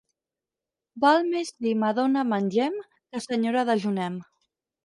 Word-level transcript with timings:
Val 1.03 1.27
més 1.33 1.51
dir 1.65 1.75
«madona 1.83 2.25
mengem», 2.31 2.81
que 3.13 3.25
«senyora 3.29 3.67
dejunem». 3.73 4.21